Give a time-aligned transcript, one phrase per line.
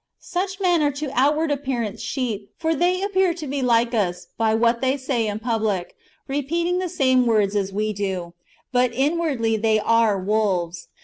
[0.19, 4.55] Such men are to outward appearance sheep; for they appear to be like us, by
[4.55, 5.95] what they say in public,
[6.27, 8.33] repeating/ the same words as we do;
[8.71, 10.87] but inwardly they are wolves.